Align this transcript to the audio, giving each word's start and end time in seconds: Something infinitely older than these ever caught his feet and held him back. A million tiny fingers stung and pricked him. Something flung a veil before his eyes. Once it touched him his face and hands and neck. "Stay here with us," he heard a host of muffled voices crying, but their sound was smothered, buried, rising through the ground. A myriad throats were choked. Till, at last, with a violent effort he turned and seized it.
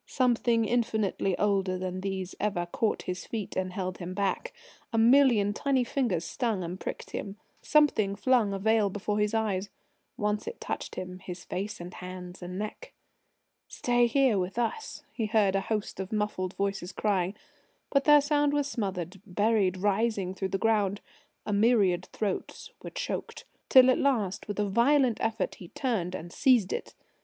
Something 0.07 0.65
infinitely 0.65 1.37
older 1.37 1.77
than 1.77 2.01
these 2.01 2.33
ever 2.39 2.65
caught 2.65 3.03
his 3.03 3.27
feet 3.27 3.55
and 3.55 3.71
held 3.71 3.99
him 3.99 4.15
back. 4.15 4.51
A 4.91 4.97
million 4.97 5.53
tiny 5.53 5.83
fingers 5.83 6.25
stung 6.25 6.63
and 6.63 6.79
pricked 6.79 7.11
him. 7.11 7.35
Something 7.61 8.15
flung 8.15 8.51
a 8.51 8.57
veil 8.57 8.89
before 8.89 9.19
his 9.19 9.35
eyes. 9.35 9.69
Once 10.17 10.47
it 10.47 10.59
touched 10.59 10.95
him 10.95 11.19
his 11.19 11.45
face 11.45 11.79
and 11.79 11.93
hands 11.93 12.41
and 12.41 12.57
neck. 12.57 12.93
"Stay 13.67 14.07
here 14.07 14.39
with 14.39 14.57
us," 14.57 15.03
he 15.13 15.27
heard 15.27 15.55
a 15.55 15.61
host 15.61 15.99
of 15.99 16.11
muffled 16.11 16.55
voices 16.55 16.91
crying, 16.91 17.35
but 17.91 18.05
their 18.05 18.21
sound 18.21 18.53
was 18.53 18.67
smothered, 18.67 19.21
buried, 19.27 19.77
rising 19.77 20.33
through 20.33 20.49
the 20.49 20.57
ground. 20.57 20.99
A 21.45 21.53
myriad 21.53 22.07
throats 22.07 22.71
were 22.81 22.89
choked. 22.89 23.45
Till, 23.69 23.91
at 23.91 23.99
last, 23.99 24.47
with 24.47 24.59
a 24.59 24.65
violent 24.67 25.19
effort 25.21 25.53
he 25.59 25.67
turned 25.67 26.15
and 26.15 26.33
seized 26.33 26.73
it. 26.73 26.95